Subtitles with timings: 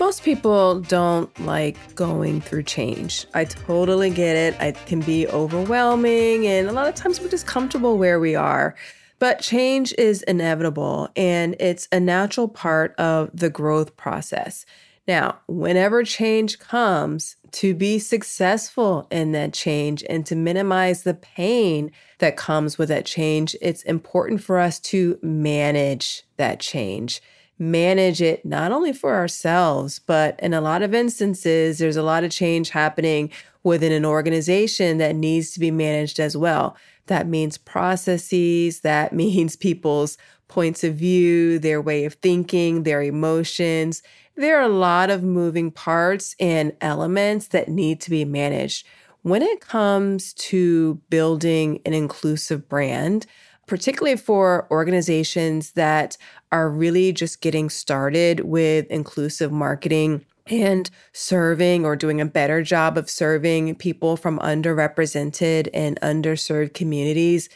[0.00, 3.26] Most people don't like going through change.
[3.32, 4.60] I totally get it.
[4.60, 8.74] It can be overwhelming, and a lot of times we're just comfortable where we are.
[9.20, 14.66] But change is inevitable and it's a natural part of the growth process.
[15.06, 21.92] Now, whenever change comes, to be successful in that change and to minimize the pain
[22.18, 27.22] that comes with that change, it's important for us to manage that change
[27.58, 32.24] manage it not only for ourselves, but in a lot of instances, there's a lot
[32.24, 33.30] of change happening
[33.62, 36.76] within an organization that needs to be managed as well.
[37.06, 40.18] That means processes, that means people's
[40.48, 44.02] points of view, their way of thinking, their emotions.
[44.36, 48.86] There are a lot of moving parts and elements that need to be managed.
[49.22, 53.26] When it comes to building an inclusive brand,
[53.66, 56.16] particularly for organizations that
[56.52, 62.98] are really just getting started with inclusive marketing and serving or doing a better job
[62.98, 67.48] of serving people from underrepresented and underserved communities,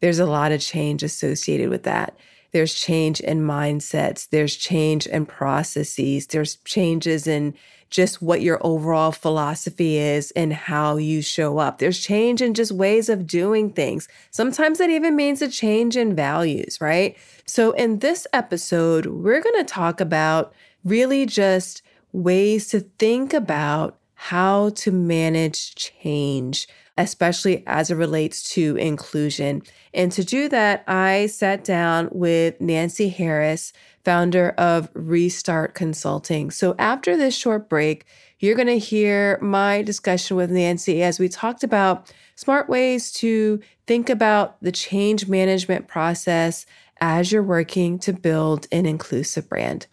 [0.00, 2.16] there's a lot of change associated with that.
[2.52, 7.54] There's change in mindsets, there's change in processes, there's changes in
[7.90, 11.78] just what your overall philosophy is and how you show up.
[11.78, 14.08] There's change in just ways of doing things.
[14.30, 17.16] Sometimes that even means a change in values, right?
[17.46, 20.52] So, in this episode, we're going to talk about
[20.84, 26.66] really just ways to think about how to manage change,
[26.98, 29.62] especially as it relates to inclusion.
[29.92, 33.72] And to do that, I sat down with Nancy Harris,
[34.04, 36.50] founder of Restart Consulting.
[36.50, 38.06] So after this short break,
[38.38, 43.60] you're going to hear my discussion with Nancy as we talked about smart ways to
[43.86, 46.66] think about the change management process
[47.00, 49.86] as you're working to build an inclusive brand.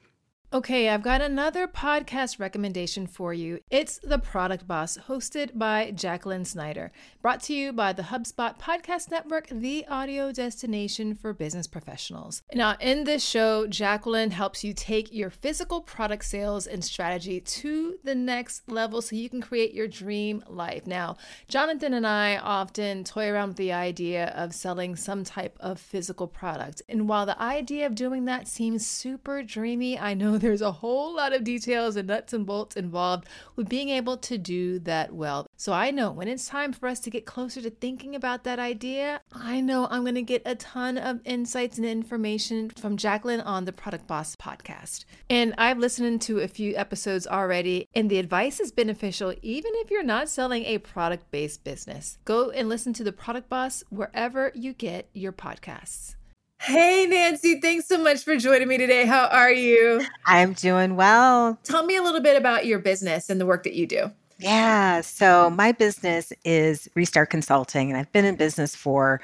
[0.54, 3.62] Okay, I've got another podcast recommendation for you.
[3.72, 6.92] It's The Product Boss, hosted by Jacqueline Snyder,
[7.24, 12.44] brought to you by the HubSpot Podcast Network, the audio destination for business professionals.
[12.54, 17.96] Now, in this show, Jacqueline helps you take your physical product sales and strategy to
[18.04, 20.86] the next level so you can create your dream life.
[20.86, 25.80] Now, Jonathan and I often toy around with the idea of selling some type of
[25.80, 26.84] physical product.
[26.88, 31.16] And while the idea of doing that seems super dreamy, I know there's a whole
[31.16, 35.48] lot of details and nuts and bolts involved with being able to do that well.
[35.56, 38.60] So I know when it's time for us to get closer to thinking about that
[38.60, 43.40] idea, I know I'm going to get a ton of insights and information from Jacqueline
[43.42, 45.06] on the Product Boss podcast.
[45.30, 49.90] And I've listened to a few episodes already, and the advice is beneficial even if
[49.90, 52.18] you're not selling a product based business.
[52.26, 56.16] Go and listen to the Product Boss wherever you get your podcasts.
[56.64, 59.06] Hey, Nancy, thanks so much for joining me today.
[59.06, 60.02] How are you?
[60.26, 61.60] I'm doing well.
[61.64, 64.12] Tell me a little bit about your business and the work that you do.
[64.40, 69.20] Yeah, so my business is Restart Consulting, and I've been in business for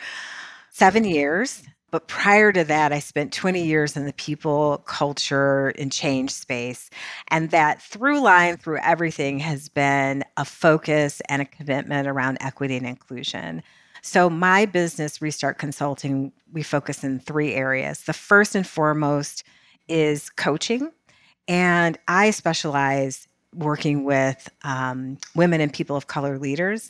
[0.71, 1.63] seven years.
[1.91, 6.89] But prior to that, I spent 20 years in the people, culture, and change space.
[7.29, 12.75] And that through line through everything has been a focus and a commitment around equity
[12.75, 13.63] and inclusion.
[14.01, 18.01] So, my business, Restart Consulting, we focus in three areas.
[18.01, 19.43] The first and foremost
[19.87, 20.91] is coaching.
[21.47, 26.89] And I specialize working with um, women and people of color leaders,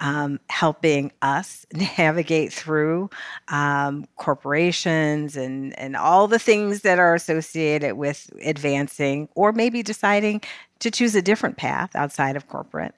[0.00, 1.64] um, helping us
[1.98, 3.08] navigate through
[3.48, 10.42] um, corporations and, and all the things that are associated with advancing or maybe deciding
[10.78, 12.94] to choose a different path outside of corporate.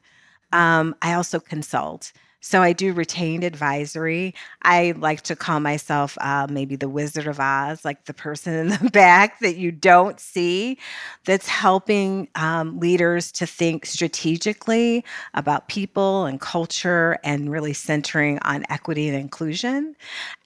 [0.53, 2.13] Um, I also consult.
[2.47, 4.33] So I do retained advisory.
[4.63, 8.69] I like to call myself uh, maybe the Wizard of Oz, like the person in
[8.69, 10.79] the back that you don't see,
[11.25, 18.65] that's helping um, leaders to think strategically about people and culture and really centering on
[18.71, 19.97] equity and inclusion.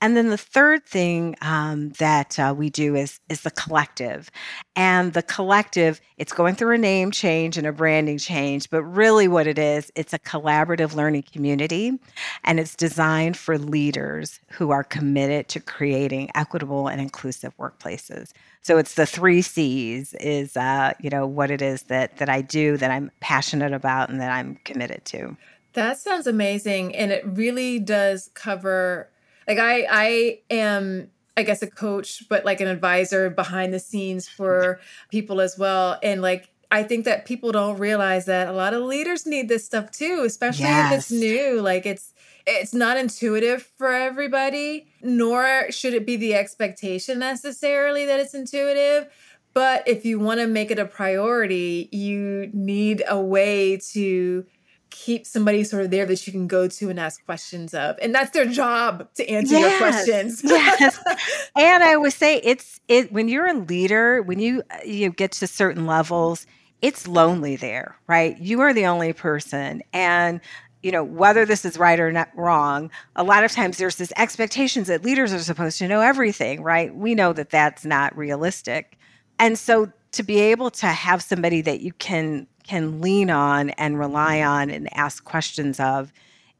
[0.01, 4.31] And then the third thing um, that uh, we do is is the collective,
[4.75, 9.27] and the collective it's going through a name change and a branding change, but really
[9.27, 11.90] what it is, it's a collaborative learning community
[12.43, 18.31] and it's designed for leaders who are committed to creating equitable and inclusive workplaces.
[18.61, 22.41] So it's the three C's is uh, you know what it is that that I
[22.41, 25.35] do that I'm passionate about and that I'm committed to.
[25.73, 29.09] That sounds amazing, and it really does cover.
[29.47, 34.27] Like I, I am I guess a coach, but like an advisor behind the scenes
[34.27, 34.79] for
[35.09, 35.97] people as well.
[36.03, 39.65] And like I think that people don't realize that a lot of leaders need this
[39.65, 40.91] stuff too, especially yes.
[40.91, 41.61] if it's new.
[41.61, 42.13] Like it's
[42.47, 49.11] it's not intuitive for everybody, nor should it be the expectation necessarily that it's intuitive.
[49.53, 54.45] But if you want to make it a priority, you need a way to
[54.91, 57.97] keep somebody sort of there that you can go to and ask questions of.
[58.01, 60.41] And that's their job to answer yes, your questions.
[60.45, 60.99] yes.
[61.55, 65.47] And I would say it's it when you're a leader, when you you get to
[65.47, 66.45] certain levels,
[66.81, 68.37] it's lonely there, right?
[68.39, 70.41] You are the only person and
[70.83, 74.11] you know whether this is right or not wrong a lot of times there's this
[74.17, 78.97] expectations that leaders are supposed to know everything right we know that that's not realistic
[79.37, 83.99] and so to be able to have somebody that you can can lean on and
[83.99, 86.11] rely on and ask questions of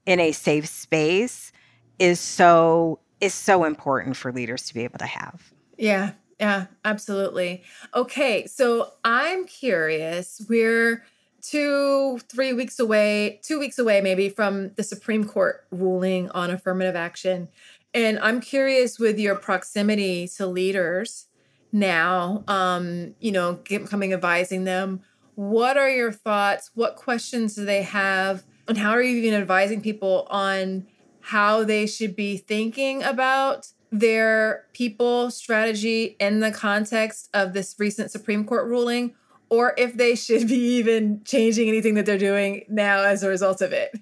[0.05, 1.51] in a safe space
[1.99, 5.53] is so is so important for leaders to be able to have.
[5.77, 7.63] Yeah, yeah, absolutely.
[7.93, 10.41] Okay, so I'm curious.
[10.49, 11.05] We're
[11.41, 16.95] two, three weeks away, two weeks away maybe from the Supreme Court ruling on affirmative
[16.95, 17.47] action.
[17.93, 21.27] And I'm curious with your proximity to leaders
[21.71, 25.01] now, um, you know, coming advising them
[25.35, 26.71] what are your thoughts?
[26.75, 28.43] What questions do they have?
[28.67, 30.87] And how are you even advising people on
[31.21, 38.11] how they should be thinking about their people strategy in the context of this recent
[38.11, 39.15] Supreme Court ruling?
[39.49, 43.61] Or if they should be even changing anything that they're doing now as a result
[43.61, 43.93] of it?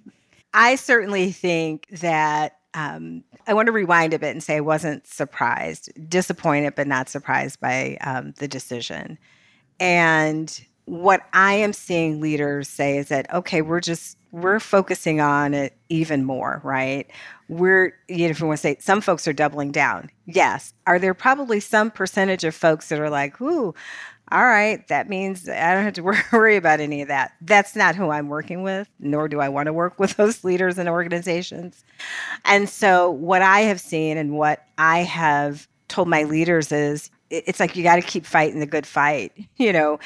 [0.54, 5.08] I certainly think that um, I want to rewind a bit and say I wasn't
[5.08, 9.18] surprised, disappointed, but not surprised by um, the decision.
[9.80, 15.54] And what I am seeing leaders say is that, okay, we're just, we're focusing on
[15.54, 17.08] it even more, right?
[17.48, 20.10] We're, you know, if you want to say, some folks are doubling down.
[20.26, 20.74] Yes.
[20.88, 23.76] Are there probably some percentage of folks that are like, ooh,
[24.32, 27.34] all right, that means I don't have to worry about any of that.
[27.42, 30.80] That's not who I'm working with, nor do I want to work with those leaders
[30.80, 31.84] and organizations.
[32.46, 37.60] And so, what I have seen and what I have told my leaders is it's
[37.60, 39.34] like you got to keep fighting the good fight.
[39.58, 40.00] You know,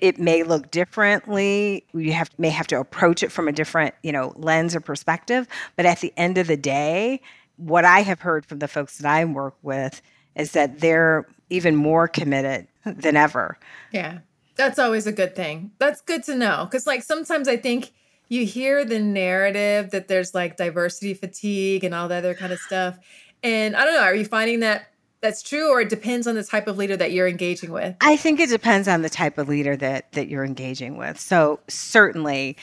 [0.00, 1.86] it may look differently.
[1.94, 5.46] You have may have to approach it from a different, you know, lens or perspective.
[5.76, 7.20] But at the end of the day,
[7.56, 10.02] what I have heard from the folks that I work with
[10.34, 13.58] is that they're even more committed than ever.
[13.92, 14.18] Yeah.
[14.56, 15.70] That's always a good thing.
[15.78, 16.68] That's good to know.
[16.70, 17.92] Cause like sometimes I think
[18.28, 22.58] you hear the narrative that there's like diversity fatigue and all that other kind of
[22.58, 22.98] stuff.
[23.42, 24.90] And I don't know, are you finding that
[25.20, 27.96] that's true or it depends on the type of leader that you're engaging with?
[28.00, 31.18] I think it depends on the type of leader that that you're engaging with.
[31.18, 32.56] So certainly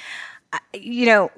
[0.74, 1.32] you know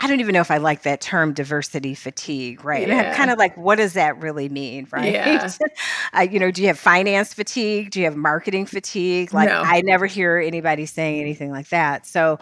[0.00, 2.86] i don't even know if i like that term diversity fatigue right?
[2.86, 3.10] Yeah.
[3.10, 5.12] i'm kind of like what does that really mean right?
[5.12, 5.50] Yeah.
[6.16, 7.90] uh, you know do you have finance fatigue?
[7.90, 9.32] Do you have marketing fatigue?
[9.32, 9.62] Like no.
[9.64, 12.06] i never hear anybody saying anything like that.
[12.06, 12.38] So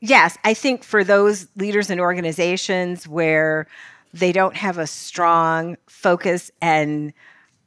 [0.00, 3.66] yes i think for those leaders and organizations where
[4.14, 7.12] they don't have a strong focus and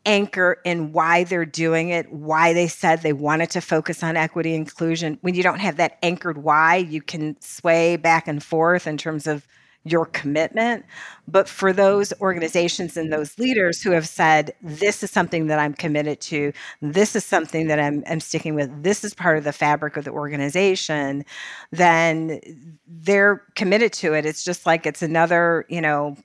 [0.05, 4.55] anchor in why they're doing it, why they said they wanted to focus on equity
[4.55, 5.17] inclusion.
[5.19, 9.27] When you don't have that anchored why, you can sway back and forth in terms
[9.27, 9.45] of
[9.83, 10.85] your commitment.
[11.27, 15.73] But for those organizations and those leaders who have said, this is something that I'm
[15.73, 19.53] committed to, this is something that I'm, I'm sticking with, this is part of the
[19.53, 21.25] fabric of the organization,
[21.71, 22.39] then
[22.88, 24.25] they're committed to it.
[24.25, 26.15] It's just like it's another, you know,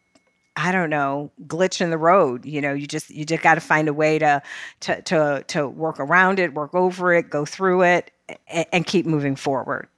[0.57, 2.45] I don't know, glitch in the road.
[2.45, 4.43] You know, you just you just got to find a way to
[4.81, 8.11] to to to work around it, work over it, go through it,
[8.49, 9.89] and, and keep moving forward.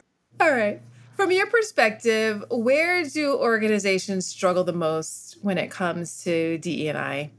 [0.40, 0.80] All right.
[1.16, 7.30] From your perspective, where do organizations struggle the most when it comes to DE&I?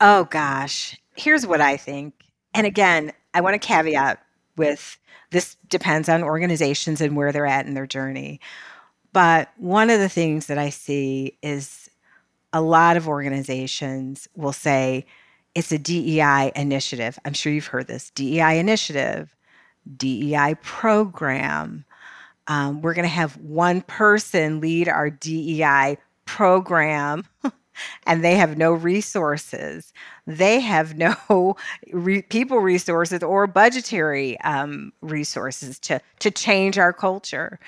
[0.00, 2.14] Oh gosh, here's what I think.
[2.52, 4.20] And again, I want to caveat
[4.56, 4.98] with
[5.30, 8.40] this depends on organizations and where they're at in their journey.
[9.12, 11.85] But one of the things that I see is
[12.56, 15.04] a lot of organizations will say
[15.54, 17.18] it's a DEI initiative.
[17.26, 19.36] I'm sure you've heard this DEI initiative,
[19.94, 21.84] DEI program.
[22.46, 27.26] Um, we're going to have one person lead our DEI program.
[28.06, 29.92] and they have no resources.
[30.26, 31.56] They have no
[31.92, 37.58] re- people resources or budgetary um, resources to to change our culture.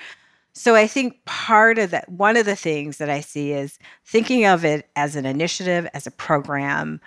[0.59, 4.45] So I think part of that, one of the things that I see is thinking
[4.45, 6.99] of it as an initiative, as a program,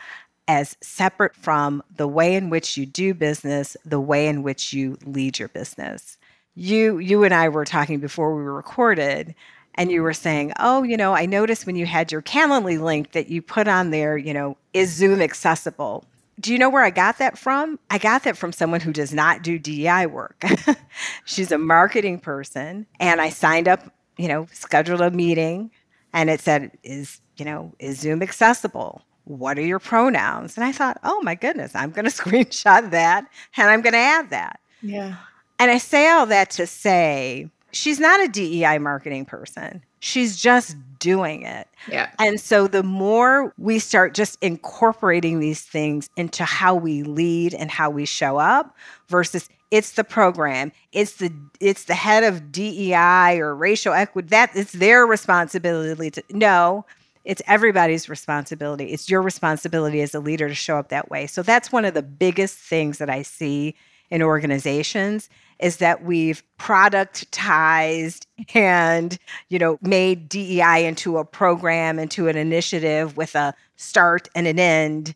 [0.49, 4.97] as separate from the way in which you do business, the way in which you
[5.05, 6.17] lead your business.
[6.55, 9.35] You, you and I were talking before we were recorded,
[9.75, 13.13] and you were saying, "Oh, you know, I noticed when you had your Calendly link
[13.13, 16.07] that you put on there, you know, is Zoom accessible?"
[16.41, 17.79] Do you know where I got that from?
[17.91, 20.43] I got that from someone who does not do DEI work.
[21.25, 22.87] She's a marketing person.
[22.99, 25.71] And I signed up, you know, scheduled a meeting
[26.13, 29.03] and it said, is, you know, is Zoom accessible?
[29.25, 30.57] what are your pronouns?
[30.57, 33.99] And I thought, oh my goodness, I'm going to screenshot that and I'm going to
[33.99, 34.61] add that.
[34.83, 35.17] Yeah.
[35.59, 39.85] And I say all that to say she's not a DEI marketing person.
[40.05, 41.69] She's just doing it.
[41.89, 42.11] Yeah.
[42.19, 47.71] And so the more we start just incorporating these things into how we lead and
[47.71, 53.39] how we show up versus it's the program it's the it's the head of DEI
[53.39, 56.85] or racial equity that it's their responsibility to no
[57.25, 61.43] it's everybody's responsibility it's your responsibility as a leader to show up that way so
[61.43, 63.75] that's one of the biggest things that i see
[64.13, 72.29] in organizations is that we've productized and you know made DEI into a program into
[72.29, 75.15] an initiative with a start and an end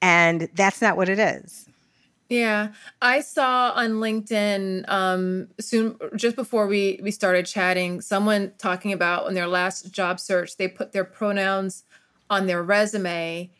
[0.00, 1.68] and that's not what it is.
[2.30, 2.68] Yeah,
[3.00, 9.28] I saw on LinkedIn um, soon, just before we we started chatting, someone talking about
[9.28, 11.84] in their last job search, they put their pronouns
[12.30, 13.50] on their resume,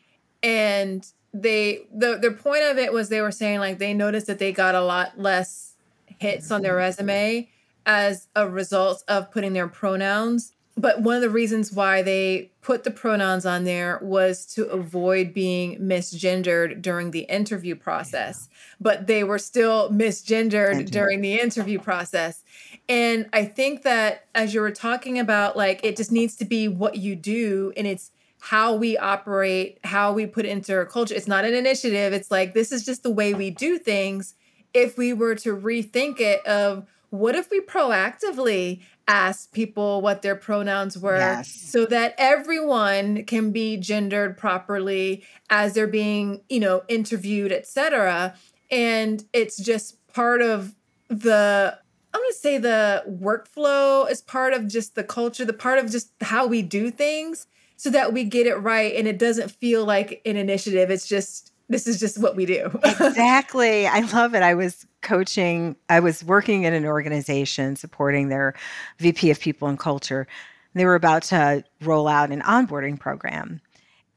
[0.43, 1.07] and
[1.43, 4.53] they the their point of it was they were saying like they noticed that they
[4.53, 5.75] got a lot less
[6.19, 6.79] hits on their mm-hmm.
[6.79, 7.49] resume
[7.87, 10.53] as a result of putting their pronouns.
[10.77, 15.35] But one of the reasons why they put the pronouns on there was to avoid
[15.35, 18.49] being misgendered during the interview process.
[18.81, 22.45] But they were still misgendered during the interview process.
[22.89, 26.69] And i think that as you were talking about like it just needs to be
[26.69, 31.15] what you do and it's how we operate how we put into our culture.
[31.15, 32.13] It's not an initiative.
[32.13, 34.35] It's like this is just the way we do things.
[34.73, 40.37] If we were to rethink it of what if we proactively ask people what their
[40.37, 41.51] pronouns were yes.
[41.51, 48.35] so that everyone can be gendered properly as they're being you know interviewed etc
[48.71, 50.75] and it's just part of
[51.09, 51.79] the
[52.13, 55.91] i'm going to say the workflow is part of just the culture the part of
[55.91, 57.47] just how we do things
[57.79, 61.53] so that we get it right and it doesn't feel like an initiative it's just
[61.71, 66.25] this is just what we do exactly i love it i was coaching, I was
[66.25, 68.55] working in an organization supporting their
[68.99, 70.27] VP of People and Culture.
[70.75, 73.61] They were about to roll out an onboarding program.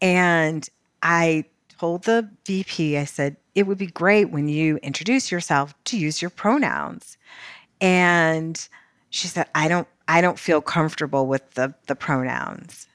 [0.02, 0.68] And
[1.02, 1.46] I
[1.80, 6.22] told the VP, I said, it would be great when you introduce yourself to use
[6.22, 7.18] your pronouns.
[7.80, 8.68] And
[9.10, 12.88] she said, I don't I don't feel comfortable with the the pronouns.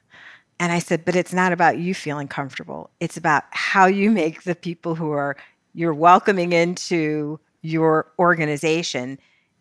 [0.59, 2.91] And I said, but it's not about you feeling comfortable.
[3.01, 5.37] It's about how you make the people who are
[5.75, 9.19] you're welcoming into your organization.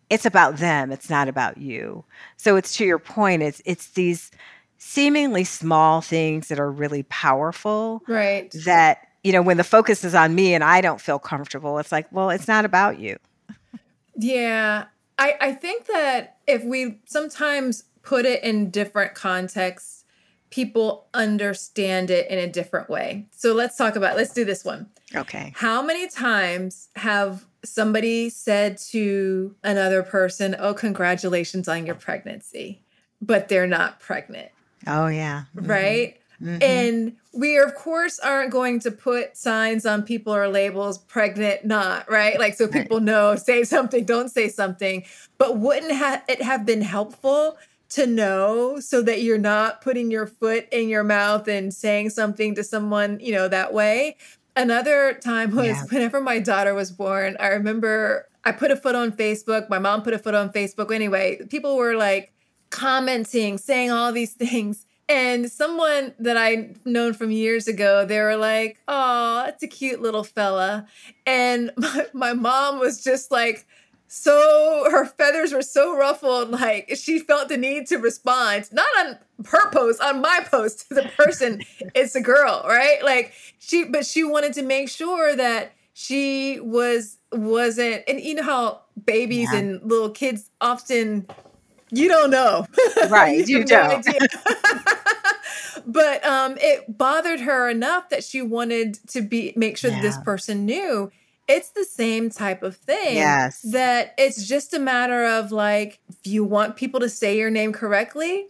[0.08, 0.90] It's about them.
[0.90, 2.04] It's not about you.
[2.38, 4.30] So it's to your point it's it's these
[4.78, 8.54] seemingly small things that are really powerful right.
[8.64, 11.90] that you know when the focus is on me and i don't feel comfortable it's
[11.90, 13.18] like well it's not about you.
[14.16, 14.84] Yeah.
[15.18, 19.95] I i think that if we sometimes put it in different contexts
[20.56, 24.86] people understand it in a different way so let's talk about let's do this one
[25.14, 32.82] okay how many times have somebody said to another person, Oh, congratulations on your pregnancy,
[33.20, 34.50] but they're not pregnant.
[34.86, 35.44] Oh, yeah.
[35.54, 35.70] Mm-hmm.
[35.70, 36.20] Right.
[36.40, 36.62] Mm-hmm.
[36.62, 42.10] And we, of course, aren't going to put signs on people or labels, pregnant, not,
[42.10, 42.38] right?
[42.38, 43.04] Like, so people right.
[43.06, 45.04] know, say something, don't say something.
[45.38, 47.56] But wouldn't ha- it have been helpful
[47.90, 52.54] to know so that you're not putting your foot in your mouth and saying something
[52.54, 54.16] to someone, you know, that way?
[54.56, 55.84] Another time was yeah.
[55.90, 57.36] whenever my daughter was born.
[57.38, 59.68] I remember I put a foot on Facebook.
[59.68, 60.94] My mom put a foot on Facebook.
[60.94, 62.32] Anyway, people were like
[62.70, 64.86] commenting, saying all these things.
[65.08, 70.02] And someone that I known from years ago, they were like, "Oh, it's a cute
[70.02, 70.86] little fella,"
[71.24, 73.66] and my, my mom was just like,
[74.08, 79.18] so her feathers were so ruffled like she felt the need to respond not on
[79.46, 81.62] her post on my post to the person
[81.94, 87.18] it's a girl right like she but she wanted to make sure that she was
[87.32, 89.58] wasn't and you know how babies yeah.
[89.58, 91.26] and little kids often
[91.90, 92.66] you don't know
[93.08, 94.06] right you, you don't
[95.86, 99.96] but um it bothered her enough that she wanted to be make sure yeah.
[99.96, 101.10] that this person knew
[101.48, 103.16] it's the same type of thing.
[103.16, 103.62] Yes.
[103.62, 107.72] That it's just a matter of like, if you want people to say your name
[107.72, 108.46] correctly,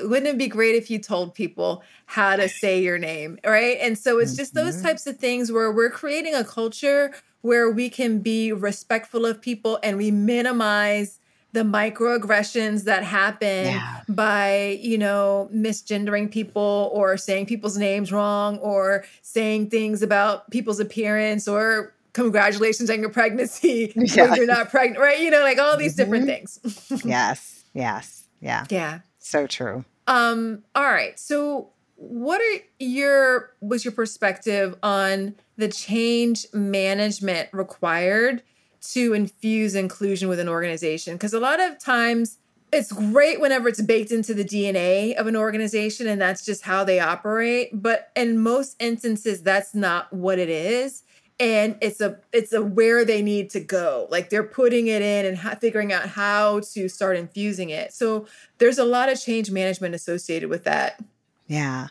[0.00, 3.38] wouldn't it be great if you told people how to say your name?
[3.44, 3.78] Right.
[3.80, 4.86] And so it's just those mm-hmm.
[4.86, 9.78] types of things where we're creating a culture where we can be respectful of people
[9.82, 11.20] and we minimize
[11.52, 14.02] the microaggressions that happen yeah.
[14.08, 20.78] by you know misgendering people or saying people's names wrong or saying things about people's
[20.78, 24.34] appearance or congratulations on your pregnancy yeah.
[24.34, 26.10] you're not pregnant right you know like all these mm-hmm.
[26.10, 33.50] different things yes yes yeah yeah so true um all right so what are your
[33.60, 38.42] was your perspective on the change management required
[38.80, 41.14] to infuse inclusion with an organization?
[41.14, 42.38] Because a lot of times
[42.72, 46.84] it's great whenever it's baked into the DNA of an organization and that's just how
[46.84, 47.70] they operate.
[47.72, 51.02] But in most instances, that's not what it is.
[51.40, 54.08] And it's a it's a where they need to go.
[54.10, 57.92] Like they're putting it in and ha- figuring out how to start infusing it.
[57.92, 58.26] So
[58.58, 61.02] there's a lot of change management associated with that.
[61.46, 61.88] Yeah.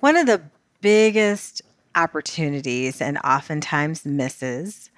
[0.00, 0.42] One of the
[0.80, 1.62] biggest
[1.96, 4.90] opportunities and oftentimes misses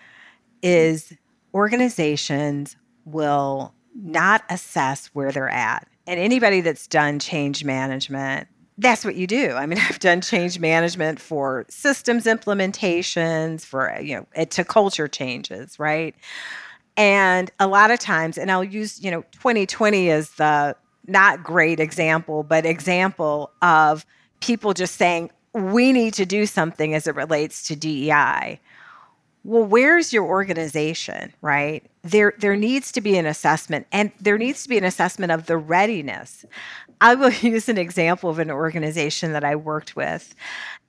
[0.62, 1.14] is
[1.54, 5.88] organizations will not assess where they're at.
[6.06, 9.52] And anybody that's done change management, that's what you do.
[9.52, 14.64] I mean, I've done change management for systems implementations, for, uh, you know, eh, to
[14.64, 16.14] culture changes, right?
[16.96, 20.74] And a lot of times, and I'll use, you know, 2020 as the
[21.06, 24.04] not great example, but example of
[24.40, 28.60] people just saying, we need to do something as it relates to DEI
[29.44, 34.62] well where's your organization right there there needs to be an assessment and there needs
[34.62, 36.44] to be an assessment of the readiness
[37.00, 40.34] i will use an example of an organization that i worked with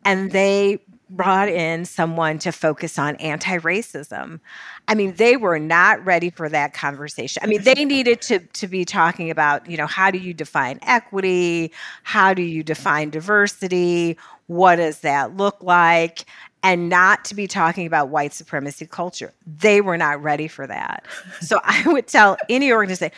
[0.06, 4.40] and they brought in someone to focus on anti-racism.
[4.88, 7.42] I mean they were not ready for that conversation.
[7.44, 10.80] I mean they needed to to be talking about you know how do you define
[10.84, 11.72] equity?
[12.04, 14.18] How do you define diversity?
[14.48, 16.26] What does that look like
[16.62, 19.34] and not to be talking about white supremacy culture.
[19.48, 21.06] They were not ready for that.
[21.40, 23.16] So I would tell any organization,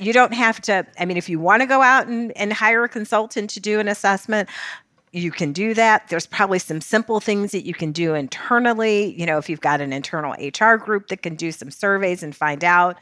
[0.00, 2.84] you don't have to, I mean, if you want to go out and, and hire
[2.84, 4.48] a consultant to do an assessment,
[5.12, 6.08] you can do that.
[6.08, 9.18] There's probably some simple things that you can do internally.
[9.18, 12.36] You know, if you've got an internal HR group that can do some surveys and
[12.36, 12.96] find out.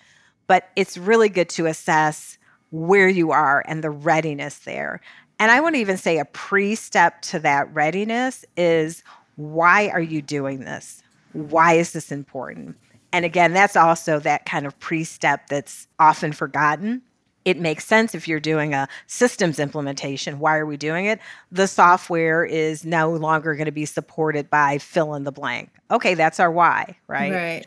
[0.47, 2.38] But it's really good to assess
[2.71, 5.00] where you are and the readiness there.
[5.38, 9.02] And I want to even say a pre step to that readiness is
[9.36, 11.02] why are you doing this?
[11.32, 12.76] Why is this important?
[13.12, 17.02] And again, that's also that kind of pre step that's often forgotten.
[17.44, 20.40] It makes sense if you're doing a systems implementation.
[20.40, 21.20] Why are we doing it?
[21.52, 25.70] The software is no longer going to be supported by fill in the blank.
[25.90, 27.32] Okay, that's our why, right?
[27.32, 27.64] Right.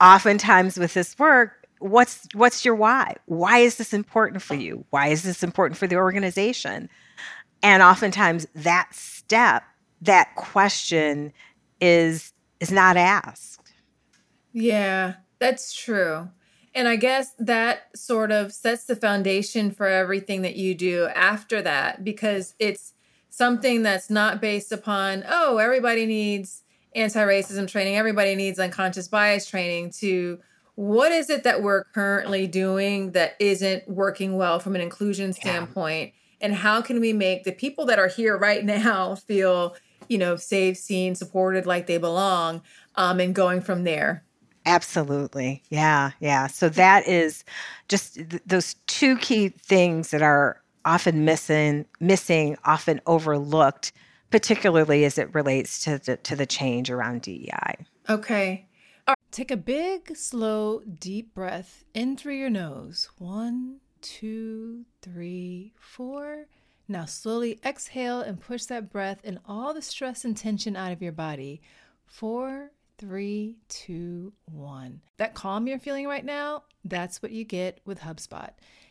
[0.00, 3.16] Oftentimes with this work, what's what's your why?
[3.26, 4.84] Why is this important for you?
[4.90, 6.88] Why is this important for the organization?
[7.62, 9.64] And oftentimes that step
[10.02, 11.32] that question
[11.80, 13.72] is is not asked.
[14.52, 16.28] Yeah, that's true.
[16.74, 21.60] And I guess that sort of sets the foundation for everything that you do after
[21.62, 22.94] that because it's
[23.28, 26.62] something that's not based upon, oh, everybody needs
[26.94, 30.38] anti racism training, everybody needs unconscious bias training, to
[30.74, 36.12] what is it that we're currently doing that isn't working well from an inclusion standpoint?
[36.14, 36.46] Yeah.
[36.46, 39.76] And how can we make the people that are here right now feel
[40.08, 42.62] you know, safe, seen, supported like they belong,
[42.96, 44.24] um, and going from there.
[44.64, 45.62] Absolutely.
[45.70, 46.12] Yeah.
[46.20, 46.46] Yeah.
[46.46, 47.44] So that is
[47.88, 53.92] just th- those two key things that are often missing, missing, often overlooked,
[54.30, 57.76] particularly as it relates to the, to the change around DEI.
[58.08, 58.68] Okay.
[59.30, 63.08] Take a big, slow, deep breath in through your nose.
[63.18, 66.46] One, two, three, four.
[66.88, 71.02] Now, slowly exhale and push that breath and all the stress and tension out of
[71.02, 71.62] your body.
[72.04, 75.00] Four, three, two, one.
[75.16, 78.50] That calm you're feeling right now, that's what you get with HubSpot.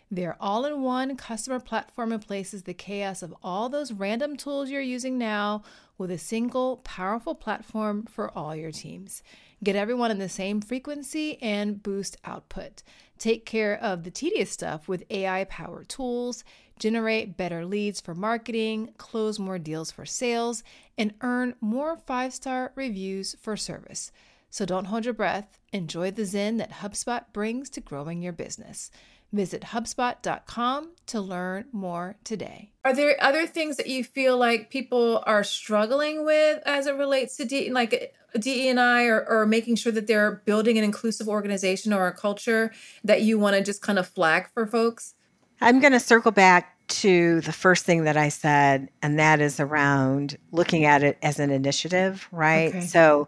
[0.10, 4.82] Their all in one customer platform replaces the chaos of all those random tools you're
[4.82, 5.64] using now
[5.98, 9.24] with a single powerful platform for all your teams.
[9.64, 12.84] Get everyone in the same frequency and boost output.
[13.20, 16.44] Take care of the tedious stuff with AI powered tools
[16.82, 20.64] generate better leads for marketing, close more deals for sales,
[20.98, 24.12] and earn more five star reviews for service.
[24.50, 25.60] So don't hold your breath.
[25.72, 28.90] Enjoy the zen that HubSpot brings to growing your business.
[29.34, 32.72] Visit HubSpot.com to learn more today.
[32.84, 37.38] Are there other things that you feel like people are struggling with as it relates
[37.38, 41.28] to D, like DE and I, or, or making sure that they're building an inclusive
[41.28, 42.72] organization or a culture
[43.04, 45.16] that you want to just kind of flag for folks?
[45.62, 49.60] I'm going to circle back to the first thing that I said, and that is
[49.60, 52.70] around looking at it as an initiative, right?
[52.70, 52.82] Okay.
[52.82, 53.28] So,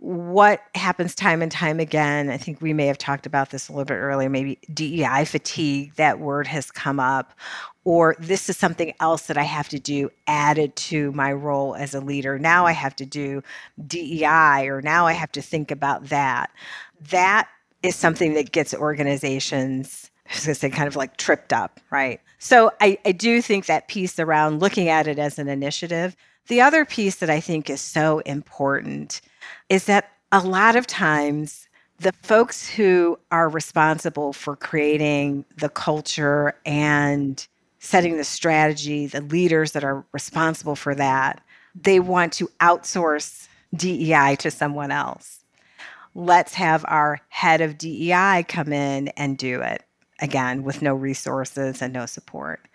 [0.00, 3.72] what happens time and time again, I think we may have talked about this a
[3.72, 7.34] little bit earlier, maybe DEI fatigue, that word has come up,
[7.82, 11.94] or this is something else that I have to do added to my role as
[11.94, 12.38] a leader.
[12.38, 13.42] Now I have to do
[13.88, 16.52] DEI, or now I have to think about that.
[17.10, 17.48] That
[17.82, 21.80] is something that gets organizations I was going to say kind of like tripped up,
[21.90, 22.20] right?
[22.38, 26.16] So I, I do think that piece around looking at it as an initiative.
[26.48, 29.22] The other piece that I think is so important
[29.68, 36.54] is that a lot of times the folks who are responsible for creating the culture
[36.64, 37.46] and
[37.80, 41.40] setting the strategy, the leaders that are responsible for that,
[41.74, 45.44] they want to outsource DEI to someone else.
[46.14, 49.82] Let's have our head of DEI come in and do it
[50.20, 52.66] again with no resources and no support.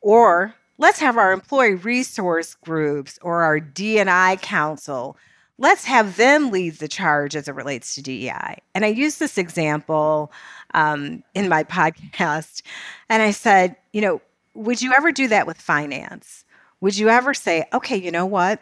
[0.00, 5.16] Or let's have our employee resource groups or our D&I council
[5.58, 8.58] let's have them lead the charge as it relates to DEI.
[8.74, 10.32] And I used this example
[10.72, 12.62] um, in my podcast,
[13.08, 14.20] and I said, you know,
[14.54, 16.44] would you ever do that with finance?
[16.80, 18.60] Would you ever say, okay, you know what?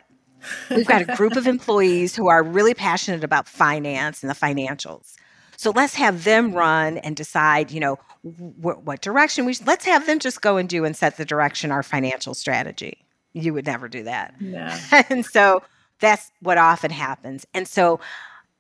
[0.71, 5.15] We've got a group of employees who are really passionate about finance and the financials.
[5.57, 9.85] So let's have them run and decide, you know, wh- what direction we should, let's
[9.85, 13.05] have them just go and do and set the direction our financial strategy.
[13.33, 14.41] You would never do that.
[14.41, 14.77] No.
[15.09, 15.63] and so
[16.03, 17.47] that's what often happens.
[17.55, 18.01] And so,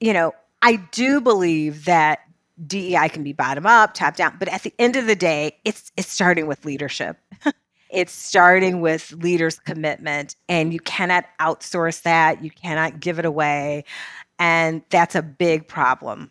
[0.00, 2.20] you know, I do believe that
[2.66, 5.92] DEI can be bottom up, top down, but at the end of the day, it's
[5.96, 7.18] it's starting with leadership.
[7.90, 13.84] it's starting with leaders' commitment and you cannot outsource that, you cannot give it away,
[14.38, 16.30] and that's a big problem.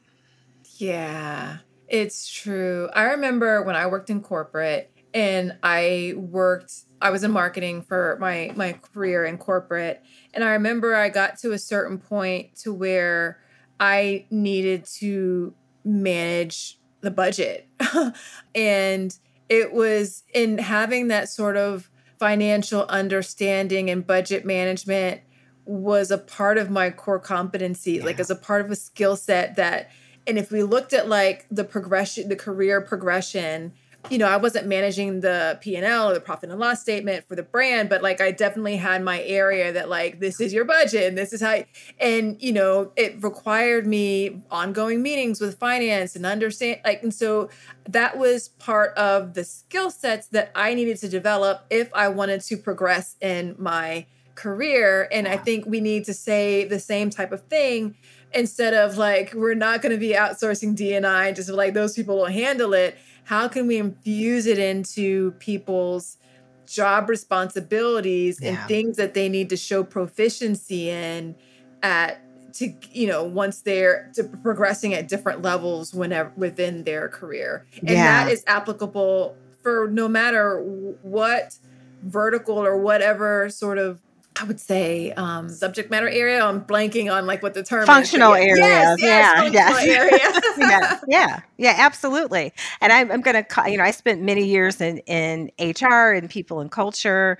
[0.77, 1.57] Yeah.
[1.89, 2.89] It's true.
[2.93, 8.17] I remember when I worked in corporate and I worked I was in marketing for
[8.19, 10.01] my my career in corporate
[10.33, 13.39] and I remember I got to a certain point to where
[13.79, 17.67] I needed to manage the budget.
[18.55, 19.17] and
[19.49, 25.21] it was in having that sort of financial understanding and budget management
[25.65, 28.05] was a part of my core competency, yeah.
[28.05, 29.89] like as a part of a skill set that
[30.27, 33.73] and if we looked at like the progression, the career progression,
[34.09, 37.43] you know, I wasn't managing the P&L or the profit and loss statement for the
[37.43, 41.17] brand, but like I definitely had my area that like this is your budget and
[41.17, 41.63] this is how
[41.99, 47.49] and you know, it required me ongoing meetings with finance and understand like and so
[47.87, 52.41] that was part of the skill sets that I needed to develop if I wanted
[52.41, 55.07] to progress in my career.
[55.11, 57.95] And I think we need to say the same type of thing
[58.33, 62.25] instead of like we're not going to be outsourcing D&I just like those people will
[62.25, 66.17] handle it how can we infuse it into people's
[66.65, 68.49] job responsibilities yeah.
[68.49, 71.35] and things that they need to show proficiency in
[71.83, 72.21] at
[72.53, 77.89] to you know once they're to progressing at different levels whenever within their career and
[77.89, 78.25] yeah.
[78.25, 80.61] that is applicable for no matter
[81.01, 81.55] what
[82.03, 83.99] vertical or whatever sort of
[84.41, 86.43] I would say um, subject matter area.
[86.43, 88.57] I'm blanking on like what the term functional is.
[88.57, 88.95] area.
[88.97, 89.53] Yes, yes,
[89.85, 90.41] yeah, yes.
[90.57, 92.51] yeah, yeah, yeah, absolutely.
[92.81, 96.27] And I'm, I'm going to, you know, I spent many years in in HR and
[96.27, 97.37] people and culture,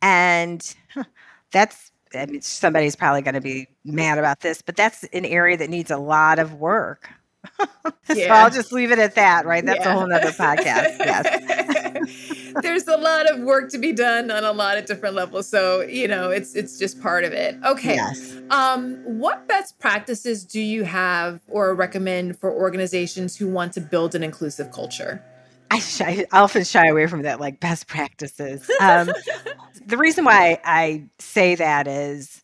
[0.00, 0.74] and
[1.50, 1.90] that's.
[2.14, 5.68] I mean, somebody's probably going to be mad about this, but that's an area that
[5.68, 7.10] needs a lot of work.
[7.58, 8.32] so yeah.
[8.32, 9.66] I'll just leave it at that, right?
[9.66, 9.92] That's yeah.
[9.92, 10.98] a whole nother podcast.
[11.00, 11.65] Yes.
[12.62, 15.48] There's a lot of work to be done on a lot of different levels.
[15.48, 17.56] So, you know, it's it's just part of it.
[17.64, 17.96] Okay.
[17.96, 18.36] Yes.
[18.50, 24.14] Um, what best practices do you have or recommend for organizations who want to build
[24.14, 25.22] an inclusive culture?
[25.70, 28.70] I, shy, I often shy away from that, like best practices.
[28.80, 29.10] Um,
[29.86, 32.42] the reason why I say that is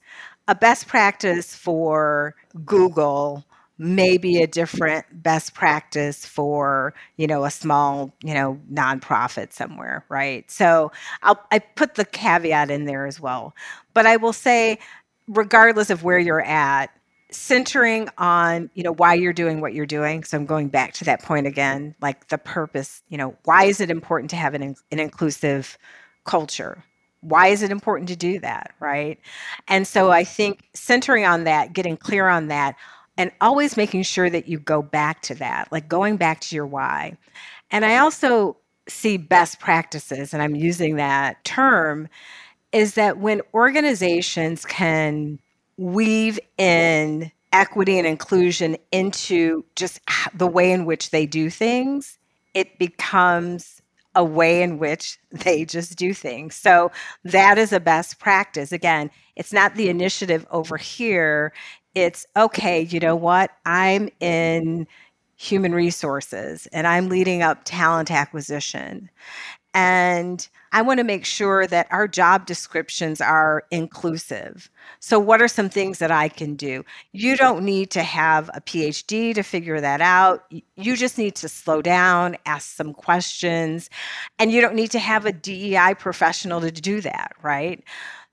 [0.49, 3.45] a best practice for Google
[3.83, 10.05] may be a different best practice for you know a small you know nonprofit somewhere
[10.09, 10.51] right?
[10.51, 10.93] So
[11.23, 13.55] i'll i put the caveat in there as well.
[13.95, 14.79] But i will say
[15.29, 16.91] regardless of where you're at
[17.31, 21.05] centering on you know why you're doing what you're doing so i'm going back to
[21.05, 24.63] that point again like the purpose you know why is it important to have an,
[24.91, 25.79] an inclusive
[26.25, 26.85] culture?
[27.21, 29.19] Why is it important to do that right?
[29.69, 32.77] And so i think centering on that getting clear on that
[33.17, 36.67] and always making sure that you go back to that, like going back to your
[36.67, 37.17] why.
[37.71, 38.57] And I also
[38.89, 42.09] see best practices, and I'm using that term,
[42.73, 45.39] is that when organizations can
[45.77, 50.01] weave in equity and inclusion into just
[50.35, 52.19] the way in which they do things,
[52.55, 53.83] it becomes
[54.15, 56.55] a way in which they just do things.
[56.55, 56.91] So
[57.25, 58.73] that is a best practice.
[58.73, 61.53] Again, it's not the initiative over here,
[61.95, 63.51] it's okay, you know what?
[63.65, 64.87] I'm in
[65.37, 69.11] human resources and I'm leading up talent acquisition.
[69.75, 74.71] And I want to make sure that our job descriptions are inclusive.
[75.01, 76.85] So, what are some things that I can do?
[77.13, 80.45] You don't need to have a PhD to figure that out.
[80.77, 83.89] You just need to slow down, ask some questions,
[84.39, 87.83] and you don't need to have a DEI professional to do that, right?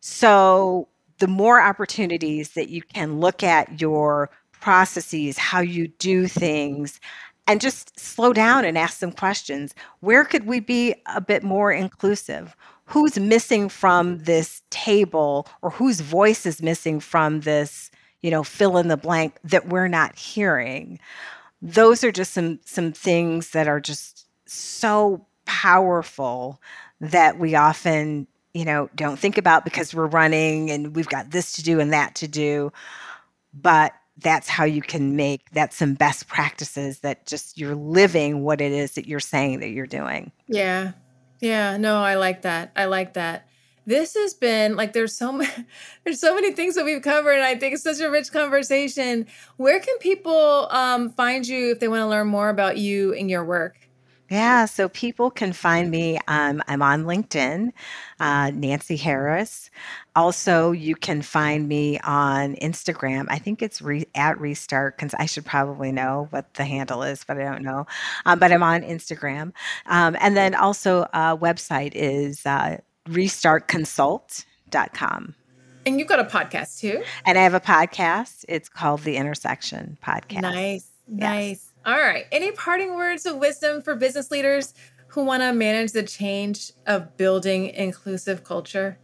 [0.02, 4.29] So, the more opportunities that you can look at your
[4.60, 6.99] processes, how you do things,
[7.47, 9.73] and just slow down and ask some questions.
[10.01, 12.55] Where could we be a bit more inclusive?
[12.86, 18.77] Who's missing from this table or whose voice is missing from this, you know, fill
[18.77, 20.99] in the blank that we're not hearing?
[21.62, 26.62] Those are just some some things that are just so powerful
[27.01, 31.53] that we often, you know, don't think about because we're running and we've got this
[31.53, 32.71] to do and that to do.
[33.53, 38.59] But that's how you can make that's some best practices that just you're living what
[38.59, 40.31] it is that you're saying that you're doing.
[40.47, 40.93] Yeah.
[41.39, 42.71] Yeah, no, I like that.
[42.75, 43.47] I like that.
[43.85, 45.49] This has been like there's so many
[46.03, 49.25] there's so many things that we've covered and I think it's such a rich conversation.
[49.57, 53.29] Where can people um, find you if they want to learn more about you and
[53.29, 53.88] your work?
[54.29, 56.19] Yeah, so people can find me.
[56.27, 57.71] Um, I'm on LinkedIn,
[58.19, 59.71] uh, Nancy Harris.
[60.15, 63.25] Also, you can find me on Instagram.
[63.29, 67.23] I think it's re- at Restart because I should probably know what the handle is,
[67.23, 67.87] but I don't know.
[68.25, 69.51] Um, but I'm on Instagram.
[69.87, 75.35] Um, and then also, uh, website is uh, restartconsult.com.
[75.85, 77.03] And you've got a podcast too.
[77.25, 78.45] And I have a podcast.
[78.47, 80.41] It's called The Intersection Podcast.
[80.41, 80.87] Nice.
[81.07, 81.68] Nice.
[81.89, 82.28] All right.
[82.32, 84.75] Any parting words of wisdom for business leaders
[85.08, 88.99] who want to manage the change of building inclusive culture?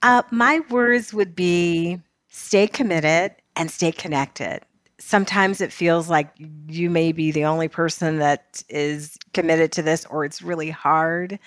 [0.00, 4.60] Uh, my words would be stay committed and stay connected.
[4.98, 6.30] Sometimes it feels like
[6.66, 11.38] you may be the only person that is committed to this, or it's really hard.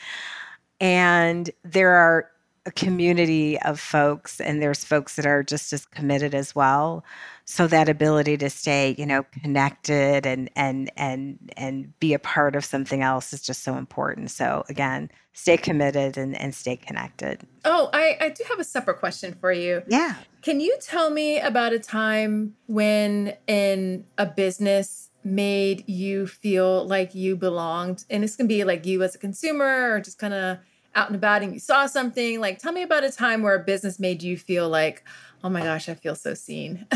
[0.80, 2.30] And there are
[2.69, 7.03] a community of folks, and there's folks that are just as committed as well.
[7.45, 12.55] So that ability to stay you know connected and and and and be a part
[12.55, 14.32] of something else is just so important.
[14.32, 17.41] So again stay committed and, and stay connected.
[17.65, 19.82] Oh I, I do have a separate question for you.
[19.88, 20.15] Yeah.
[20.43, 27.15] Can you tell me about a time when in a business made you feel like
[27.15, 28.05] you belonged?
[28.12, 30.60] And this can be like you as a consumer or just kind of
[30.95, 33.63] out and about and you saw something like tell me about a time where a
[33.63, 35.04] business made you feel like
[35.43, 36.86] oh my gosh, I feel so seen.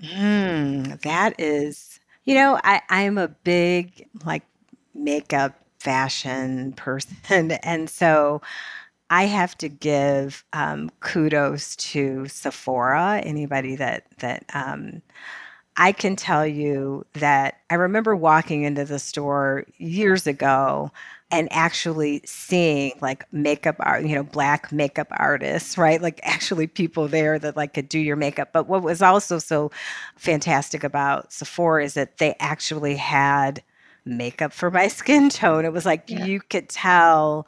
[0.00, 4.42] mm, that is, you know, I, I'm a big like
[4.94, 7.16] makeup fashion person.
[7.62, 8.42] And so
[9.08, 13.20] I have to give um, kudos to Sephora.
[13.24, 15.02] Anybody that, that, um,
[15.76, 20.90] I can tell you that I remember walking into the store years ago
[21.30, 26.00] and actually seeing like makeup art, you know, black makeup artists, right?
[26.00, 28.50] Like actually people there that like could do your makeup.
[28.52, 29.70] But what was also so
[30.16, 33.62] fantastic about Sephora is that they actually had
[34.04, 35.64] makeup for my skin tone.
[35.64, 36.24] It was like yeah.
[36.24, 37.46] you could tell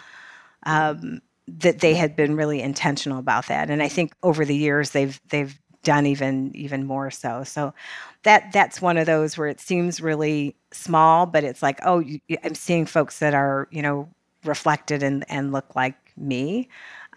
[0.65, 3.71] um, that they had been really intentional about that.
[3.71, 7.45] And I think over the years they've they've done even even more so.
[7.45, 7.75] So
[8.23, 12.21] that that's one of those where it seems really small, but it's like, oh, you,
[12.45, 14.09] I'm seeing folks that are you know
[14.45, 16.69] reflected and and look like me,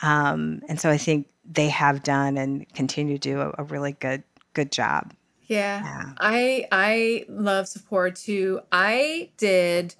[0.02, 3.94] um, and so I think they have done and continue to do a, a really
[3.94, 5.14] good good job.
[5.48, 5.82] Yeah.
[5.84, 6.14] yeah.
[6.20, 8.62] I I love Sephora too.
[8.72, 9.96] I did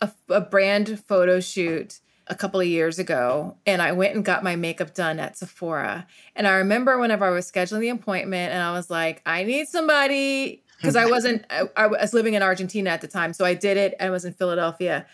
[0.00, 4.44] a, a brand photo shoot a couple of years ago and I went and got
[4.44, 6.06] my makeup done at Sephora.
[6.36, 9.68] And I remember whenever I was scheduling the appointment and I was like, I need
[9.68, 10.76] somebody hmm.
[10.76, 13.32] because I wasn't, I, I, was living in Argentina at the time.
[13.32, 13.94] So I did it.
[14.00, 15.06] I was in Philadelphia.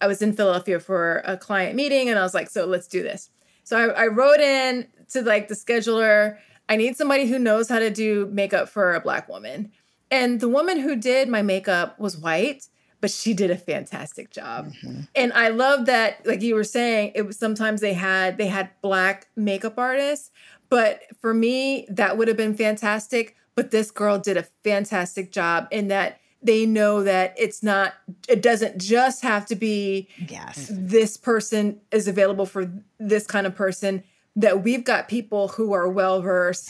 [0.00, 3.02] I was in Philadelphia for a client meeting and I was like, so let's do
[3.02, 3.30] this.
[3.64, 7.78] So I, I wrote in to like the scheduler, I need somebody who knows how
[7.78, 9.72] to do makeup for a black woman.
[10.10, 12.68] And the woman who did my makeup was white
[13.00, 14.72] but she did a fantastic job.
[14.72, 15.00] Mm-hmm.
[15.14, 18.70] And I love that, like you were saying, it was sometimes they had they had
[18.82, 20.30] black makeup artists,
[20.68, 23.36] but for me, that would have been fantastic.
[23.54, 27.94] But this girl did a fantastic job in that they know that it's not
[28.28, 33.54] it doesn't just have to be yes this person is available for this kind of
[33.54, 34.04] person
[34.36, 36.68] that we've got people who are well versed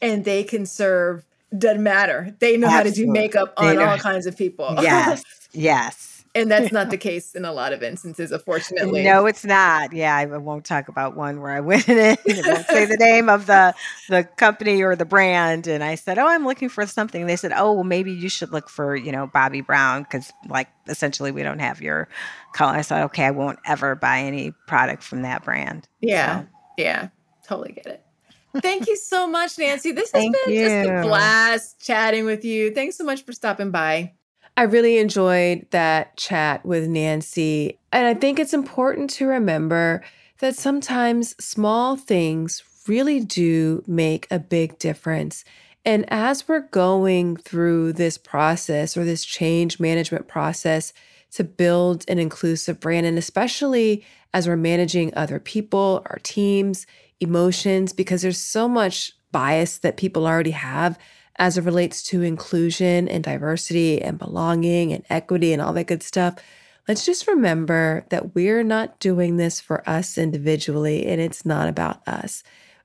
[0.00, 2.76] and they can serve doesn't matter they know Absolutely.
[2.76, 6.24] how to do makeup on all kinds of people yes Yes.
[6.34, 9.02] and that's not the case in a lot of instances, unfortunately.
[9.02, 9.92] No, it's not.
[9.92, 11.98] Yeah, I won't talk about one where I went in.
[11.98, 13.74] I won't say the name of the
[14.08, 17.52] the company or the brand, and I said, "Oh, I'm looking for something." They said,
[17.54, 21.42] "Oh, well, maybe you should look for you know Bobbi Brown because like essentially we
[21.42, 22.08] don't have your
[22.52, 26.46] color." I said, "Okay, I won't ever buy any product from that brand." Yeah, so.
[26.76, 27.08] yeah,
[27.46, 28.04] totally get it.
[28.56, 29.92] Thank you so much, Nancy.
[29.92, 30.68] This has Thank been you.
[30.68, 32.72] just a blast chatting with you.
[32.72, 34.14] Thanks so much for stopping by.
[34.56, 37.78] I really enjoyed that chat with Nancy.
[37.92, 40.02] And I think it's important to remember
[40.40, 45.44] that sometimes small things really do make a big difference.
[45.84, 50.92] And as we're going through this process or this change management process
[51.32, 56.86] to build an inclusive brand, and especially as we're managing other people, our teams,
[57.20, 60.98] emotions, because there's so much bias that people already have
[61.36, 66.02] as it relates to inclusion and diversity and belonging and equity and all that good
[66.02, 66.34] stuff.
[66.88, 72.06] Let's just remember that we're not doing this for us individually and it's not about
[72.08, 72.42] us.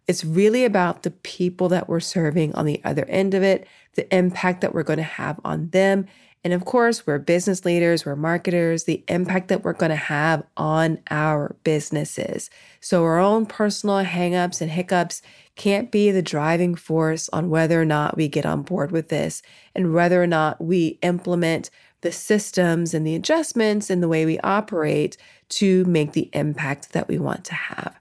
[0.08, 3.66] It's really about the people that we're serving on the other end of it,
[3.96, 6.06] the impact that we're going to have on them,
[6.44, 10.44] and of course, we're business leaders, we're marketers, the impact that we're going to have
[10.58, 12.50] on our businesses.
[12.82, 15.22] So, our own personal hangups and hiccups
[15.56, 19.42] can't be the driving force on whether or not we get on board with this
[19.74, 21.70] and whether or not we implement
[22.02, 25.16] the systems and the adjustments and the way we operate
[25.48, 27.98] to make the impact that we want to have.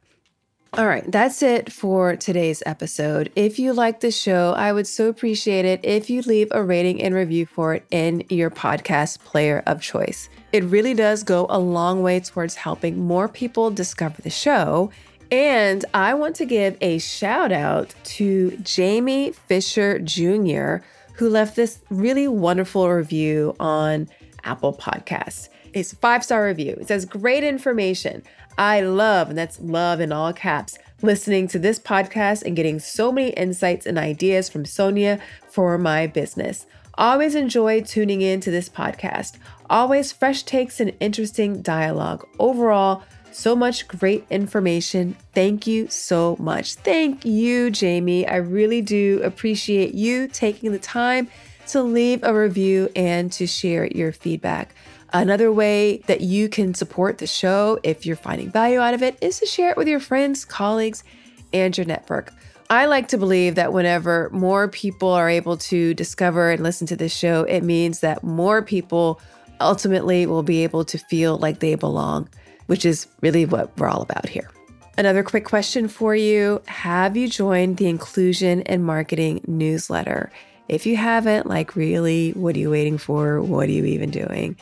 [0.75, 3.31] All right, that's it for today's episode.
[3.37, 7.03] If you like the show, I would so appreciate it if you leave a rating
[7.03, 10.31] and review for it in your podcast player of choice.
[10.51, 14.91] It really does go a long way towards helping more people discover the show.
[15.31, 20.77] And I want to give a shout out to Jamie Fisher Jr.,
[21.17, 24.09] who left this really wonderful review on
[24.43, 25.51] Apple Podcasts.
[25.75, 26.77] It's a five star review.
[26.81, 28.23] It says, Great information.
[28.59, 33.11] I love, and that's love in all caps, listening to this podcast and getting so
[33.11, 36.67] many insights and ideas from Sonia for my business.
[36.95, 39.39] Always enjoy tuning in to this podcast.
[39.71, 42.27] Always fresh takes and interesting dialogue.
[42.39, 45.17] Overall, so much great information.
[45.35, 46.75] Thank you so much.
[46.75, 48.27] Thank you, Jamie.
[48.27, 51.29] I really do appreciate you taking the time
[51.69, 54.75] to leave a review and to share your feedback.
[55.15, 59.19] Another way that you can support the show if you're finding value out of it
[59.21, 61.05] is to share it with your friends, colleagues,
[61.53, 62.33] and your network.
[62.71, 66.97] I like to believe that whenever more people are able to discover and listen to
[66.97, 69.21] this show, it means that more people
[69.61, 72.31] ultimately will be able to feel like they belong,
[72.67, 74.51] which is really what we're all about here.
[74.97, 80.33] Another quick question for you Have you joined the Inclusion and Marketing newsletter?
[80.69, 83.43] If you haven't, like, really, what are you waiting for?
[83.43, 84.57] What are you even doing?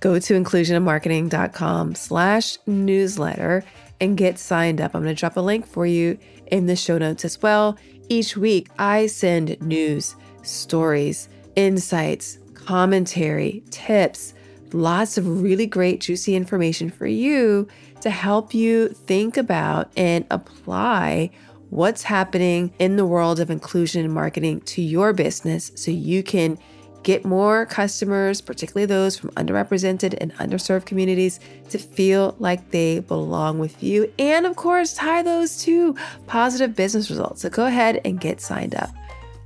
[0.00, 3.64] Go to inclusionandmarketing.com slash newsletter
[4.00, 4.94] and get signed up.
[4.94, 7.78] I'm going to drop a link for you in the show notes as well.
[8.08, 14.34] Each week, I send news, stories, insights, commentary, tips,
[14.72, 17.66] lots of really great, juicy information for you
[18.00, 21.30] to help you think about and apply
[21.70, 26.58] what's happening in the world of inclusion and marketing to your business so you can
[27.06, 31.38] get more customers, particularly those from underrepresented and underserved communities,
[31.70, 34.12] to feel like they belong with you.
[34.18, 35.94] And of course, tie those to
[36.26, 37.42] positive business results.
[37.42, 38.90] So go ahead and get signed up.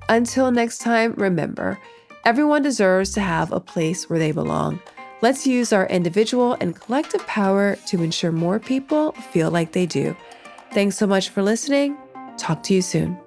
[0.09, 1.79] Until next time, remember
[2.25, 4.81] everyone deserves to have a place where they belong.
[5.21, 10.17] Let's use our individual and collective power to ensure more people feel like they do.
[10.73, 11.99] Thanks so much for listening.
[12.39, 13.19] Talk to you soon.